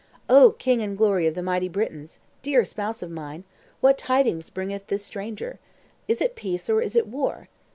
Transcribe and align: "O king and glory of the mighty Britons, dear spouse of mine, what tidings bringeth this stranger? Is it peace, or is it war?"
"O 0.27 0.53
king 0.57 0.81
and 0.81 0.97
glory 0.97 1.27
of 1.27 1.35
the 1.35 1.43
mighty 1.43 1.69
Britons, 1.69 2.17
dear 2.41 2.65
spouse 2.65 3.03
of 3.03 3.11
mine, 3.11 3.43
what 3.81 3.99
tidings 3.99 4.49
bringeth 4.49 4.87
this 4.87 5.05
stranger? 5.05 5.59
Is 6.07 6.21
it 6.21 6.35
peace, 6.35 6.71
or 6.71 6.81
is 6.81 6.95
it 6.95 7.05
war?" 7.05 7.49